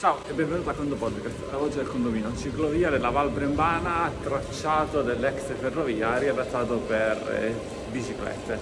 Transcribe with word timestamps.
Ciao 0.00 0.16
e 0.26 0.32
benvenuto 0.32 0.70
a 0.70 0.72
Condo 0.72 0.94
Podcast, 0.94 1.36
la 1.50 1.58
voce 1.58 1.76
del 1.76 1.86
condominio, 1.86 2.34
ciclovia 2.34 2.88
della 2.88 3.10
Val 3.10 3.28
Brembana, 3.28 4.10
tracciato 4.22 5.02
dell'ex 5.02 5.52
ferroviaria 5.60 6.30
adattato 6.30 6.78
per 6.78 7.18
eh, 7.38 7.54
biciclette. 7.90 8.58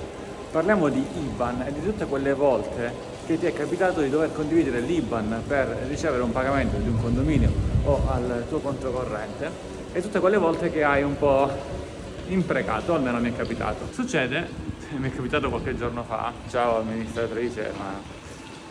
Parliamo 0.50 0.88
di 0.88 0.98
IBAN 0.98 1.62
e 1.62 1.72
di 1.72 1.80
tutte 1.84 2.06
quelle 2.06 2.34
volte 2.34 2.92
che 3.24 3.38
ti 3.38 3.46
è 3.46 3.52
capitato 3.52 4.00
di 4.00 4.10
dover 4.10 4.32
condividere 4.32 4.80
l'IBAN 4.80 5.44
per 5.46 5.68
ricevere 5.86 6.24
un 6.24 6.32
pagamento 6.32 6.76
di 6.78 6.88
un 6.88 7.00
condominio 7.00 7.52
o 7.84 8.02
al 8.10 8.44
tuo 8.48 8.58
conto 8.58 8.90
corrente 8.90 9.48
e 9.92 10.02
tutte 10.02 10.18
quelle 10.18 10.38
volte 10.38 10.72
che 10.72 10.82
hai 10.82 11.04
un 11.04 11.16
po' 11.16 11.48
imprecato, 12.26 12.94
almeno 12.94 13.20
mi 13.20 13.30
è 13.30 13.36
capitato. 13.36 13.86
Succede, 13.92 14.48
mi 14.98 15.08
è 15.08 15.14
capitato 15.14 15.50
qualche 15.50 15.76
giorno 15.76 16.02
fa, 16.02 16.32
ciao 16.50 16.80
amministratrice, 16.80 17.72
ma 17.78 18.00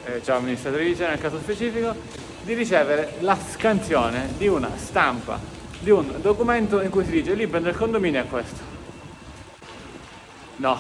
eh, 0.04 0.22
ciao 0.22 0.40
amministratrice 0.40 1.08
nel 1.08 1.20
caso 1.20 1.38
specifico, 1.38 2.27
di 2.48 2.54
ricevere 2.54 3.16
la 3.20 3.38
scansione 3.38 4.30
di 4.38 4.48
una 4.48 4.70
stampa 4.78 5.38
di 5.80 5.90
un 5.90 6.22
documento 6.22 6.80
in 6.80 6.90
cui 6.90 7.04
si 7.04 7.12
dice 7.12 7.34
l'IBAN 7.34 7.62
del 7.62 7.76
condominio 7.76 8.22
è 8.22 8.26
questo. 8.26 8.62
No, 10.56 10.80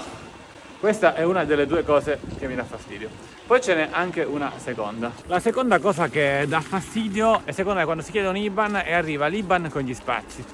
questa 0.79 1.13
è 1.13 1.23
una 1.23 1.43
delle 1.43 1.67
due 1.67 1.83
cose 1.83 2.21
che 2.39 2.47
mi 2.47 2.55
dà 2.55 2.63
fastidio. 2.63 3.09
Poi 3.45 3.59
ce 3.61 3.75
n'è 3.75 3.89
anche 3.91 4.23
una 4.23 4.53
seconda. 4.55 5.11
La 5.25 5.41
seconda 5.41 5.79
cosa 5.79 6.07
che 6.07 6.45
dà 6.47 6.61
fastidio 6.61 7.41
è 7.43 7.51
secondo 7.51 7.79
me 7.79 7.85
quando 7.85 8.01
si 8.01 8.11
chiede 8.11 8.29
un 8.29 8.37
IBAN 8.37 8.83
e 8.85 8.93
arriva 8.93 9.27
l'IBAN 9.27 9.69
con 9.69 9.81
gli 9.81 9.93
spazi. 9.93 10.45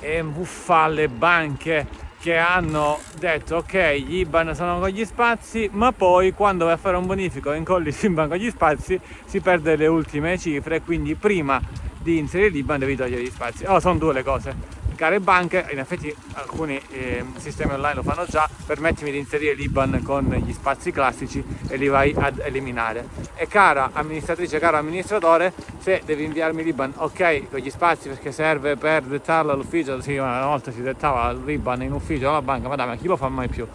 E 0.00 0.22
buffa 0.22 0.88
le 0.88 1.08
banche 1.08 1.86
che 2.24 2.38
hanno 2.38 3.00
detto 3.18 3.56
ok 3.56 3.96
gli 3.96 4.20
IBAN 4.20 4.54
sono 4.54 4.78
con 4.78 4.88
gli 4.88 5.04
spazi 5.04 5.68
ma 5.70 5.92
poi 5.92 6.32
quando 6.32 6.64
vai 6.64 6.72
a 6.72 6.78
fare 6.78 6.96
un 6.96 7.04
bonifico 7.04 7.52
e 7.52 7.58
incolli 7.58 7.92
l'IBAN 8.00 8.28
con 8.28 8.38
gli 8.38 8.48
spazi 8.48 8.98
si 9.26 9.40
perde 9.40 9.76
le 9.76 9.86
ultime 9.88 10.38
cifre 10.38 10.80
quindi 10.80 11.16
prima 11.16 11.60
di 12.00 12.16
inserire 12.16 12.48
l'IBAN 12.48 12.78
devi 12.78 12.96
togliere 12.96 13.22
gli 13.22 13.30
spazi. 13.30 13.64
Oh 13.66 13.78
sono 13.78 13.98
due 13.98 14.14
le 14.14 14.22
cose 14.22 14.83
care 14.94 15.20
banche, 15.20 15.66
in 15.70 15.78
effetti 15.78 16.14
alcuni 16.34 16.80
eh, 16.90 17.24
sistemi 17.36 17.72
online 17.72 17.94
lo 17.94 18.02
fanno 18.02 18.24
già, 18.26 18.48
permettimi 18.66 19.10
di 19.10 19.18
inserire 19.18 19.54
l'IBAN 19.54 20.02
con 20.02 20.24
gli 20.44 20.52
spazi 20.52 20.90
classici 20.90 21.42
e 21.68 21.76
li 21.76 21.88
vai 21.88 22.14
ad 22.16 22.40
eliminare. 22.44 23.08
E 23.34 23.46
cara 23.46 23.90
amministratrice, 23.92 24.58
caro 24.58 24.76
amministratore, 24.76 25.52
se 25.78 26.02
devi 26.04 26.24
inviarmi 26.24 26.62
l'IBAN, 26.62 26.94
ok, 26.96 27.50
con 27.50 27.58
gli 27.58 27.70
spazi 27.70 28.08
perché 28.08 28.32
serve 28.32 28.76
per 28.76 29.02
dettarlo 29.02 29.52
all'ufficio, 29.52 30.00
sì, 30.00 30.16
una 30.16 30.46
volta 30.46 30.70
si 30.70 30.82
dettava 30.82 31.32
l'IBAN 31.32 31.82
in 31.82 31.92
ufficio 31.92 32.28
alla 32.28 32.42
banca, 32.42 32.68
ma 32.68 32.76
dai, 32.76 32.86
ma 32.86 32.96
chi 32.96 33.06
lo 33.06 33.16
fa 33.16 33.28
mai 33.28 33.48
più? 33.48 33.66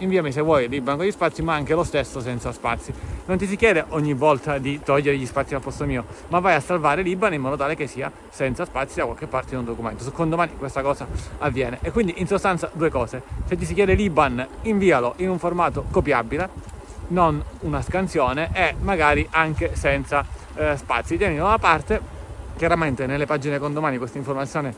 Inviami 0.00 0.30
se 0.30 0.40
vuoi 0.40 0.68
l'IBAN 0.68 0.96
con 0.96 1.06
gli 1.06 1.10
spazi, 1.10 1.42
ma 1.42 1.54
anche 1.54 1.74
lo 1.74 1.82
stesso 1.82 2.20
senza 2.20 2.52
spazi. 2.52 2.92
Non 3.26 3.36
ti 3.36 3.46
si 3.46 3.56
chiede 3.56 3.84
ogni 3.88 4.14
volta 4.14 4.58
di 4.58 4.80
togliere 4.82 5.16
gli 5.16 5.26
spazi 5.26 5.54
al 5.54 5.60
posto 5.60 5.84
mio, 5.84 6.04
ma 6.28 6.38
vai 6.38 6.54
a 6.54 6.60
salvare 6.60 7.02
l'IBAN 7.02 7.34
in 7.34 7.40
modo 7.40 7.56
tale 7.56 7.74
che 7.74 7.86
sia 7.86 8.10
senza 8.30 8.64
spazi 8.64 8.98
da 8.98 9.04
qualche 9.04 9.26
parte 9.26 9.54
in 9.54 9.60
un 9.60 9.64
documento. 9.64 10.04
Secondo 10.04 10.36
me 10.36 10.48
questa 10.68 10.82
cosa 10.82 11.06
avviene. 11.38 11.78
E 11.82 11.90
quindi 11.90 12.14
in 12.18 12.26
sostanza 12.26 12.70
due 12.72 12.90
cose. 12.90 13.22
Se 13.46 13.56
ti 13.56 13.64
si 13.64 13.74
chiede 13.74 13.94
l'IBAN, 13.94 14.46
invialo 14.62 15.14
in 15.16 15.30
un 15.30 15.38
formato 15.38 15.84
copiabile, 15.90 16.76
non 17.08 17.42
una 17.60 17.80
scansione 17.80 18.50
e 18.52 18.74
magari 18.80 19.26
anche 19.30 19.74
senza 19.74 20.24
eh, 20.54 20.76
spazi. 20.76 21.16
Tienilo 21.16 21.48
da 21.48 21.58
parte. 21.58 22.16
Chiaramente 22.56 23.06
nelle 23.06 23.24
pagine 23.24 23.58
condomani 23.58 23.98
questa 23.98 24.18
informazione 24.18 24.74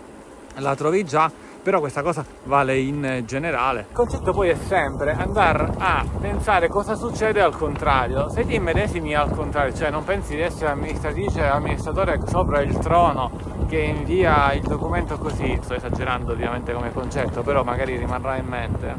la 0.57 0.75
trovi 0.75 1.05
già 1.05 1.31
però 1.63 1.81
questa 1.81 2.03
cosa 2.03 2.25
vale 2.45 2.79
in 2.79 3.23
generale. 3.27 3.87
Il 3.89 3.95
concetto 3.95 4.33
poi 4.33 4.49
è 4.49 4.57
sempre 4.67 5.13
andare 5.13 5.69
a 5.79 6.05
pensare 6.21 6.69
cosa 6.69 6.95
succede 6.95 7.41
al 7.41 7.57
contrario. 7.57 8.29
Se 8.31 8.45
ti 8.47 8.55
immedesimi 8.55 9.15
al 9.15 9.31
contrario, 9.31 9.75
cioè 9.75 9.91
non 9.91 10.05
pensi 10.05 10.35
di 10.35 10.43
essere 10.43 10.71
amministratrice 10.71 11.47
amministratore 11.47 12.21
sopra 12.27 12.61
il 12.61 12.77
trono 12.79 13.31
che 13.69 13.79
invia 13.79 14.53
il 14.53 14.63
documento 14.63 15.17
così, 15.19 15.59
sto 15.63 15.75
esagerando 15.75 16.33
ovviamente 16.33 16.73
come 16.73 16.93
concetto, 16.93 17.43
però 17.43 17.63
magari 17.63 17.97
rimarrà 17.97 18.37
in 18.37 18.47
mente. 18.47 18.95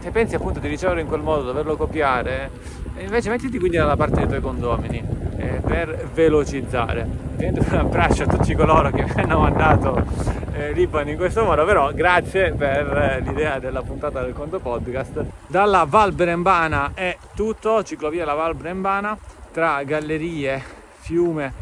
Se 0.00 0.10
pensi 0.10 0.36
appunto 0.36 0.60
di 0.60 0.68
riceverlo 0.68 1.00
in 1.00 1.08
quel 1.08 1.20
modo, 1.20 1.42
doverlo 1.42 1.76
copiare, 1.76 2.50
invece 2.98 3.28
mettiti 3.28 3.58
quindi 3.58 3.76
dalla 3.76 3.96
parte 3.96 4.16
dei 4.16 4.26
tuoi 4.26 4.40
condomini 4.40 5.02
eh, 5.36 5.60
per 5.64 6.08
velocizzare. 6.14 7.08
un 7.36 7.64
abbraccio 7.76 8.22
a 8.22 8.26
tutti 8.26 8.54
coloro 8.54 8.90
che 8.90 9.02
mi 9.02 9.22
hanno 9.22 9.40
mandato 9.40 10.35
eh, 10.56 10.72
Liban 10.72 11.08
in 11.08 11.16
questo 11.16 11.44
modo, 11.44 11.64
però 11.64 11.92
grazie 11.92 12.52
per 12.52 12.96
eh, 12.96 13.20
l'idea 13.20 13.58
della 13.58 13.82
puntata 13.82 14.22
del 14.22 14.32
conto 14.32 14.58
podcast. 14.58 15.24
Dalla 15.46 15.84
Val 15.84 16.12
Brembana 16.12 16.92
è 16.94 17.16
tutto, 17.34 17.82
ciclovia 17.82 18.24
la 18.24 18.34
Val 18.34 18.54
Brembana, 18.54 19.16
tra 19.52 19.82
gallerie, 19.84 20.62
fiume 20.98 21.52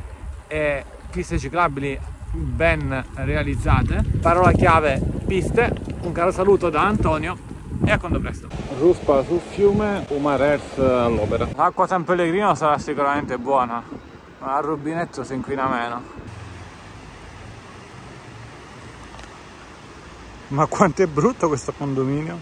e 0.47 0.84
piste 1.10 1.38
ciclabili 1.38 1.99
ben 2.31 3.05
realizzate. 3.15 4.05
Parola 4.21 4.53
chiave 4.53 5.00
piste, 5.26 5.72
un 6.03 6.12
caro 6.12 6.31
saluto 6.31 6.71
da 6.71 6.82
Antonio 6.82 7.37
e 7.84 7.91
a 7.91 7.99
quando 7.99 8.21
presto. 8.21 8.49
Ruspa 8.78 9.25
sul 9.25 9.41
fiume, 9.41 10.05
Umarers 10.09 10.78
all'opera. 10.78 11.49
L'acqua 11.56 11.87
San 11.87 12.05
Pellegrino 12.05 12.55
sarà 12.55 12.78
sicuramente 12.78 13.38
buona, 13.38 13.82
ma 14.38 14.56
al 14.56 14.62
rubinetto 14.62 15.25
si 15.25 15.34
inquina 15.34 15.66
meno. 15.66 16.22
Ma 20.54 20.69
quanto 20.69 21.03
è 21.03 21.06
brutto 21.09 21.48
questo 21.48 21.72
condominio? 21.72 22.38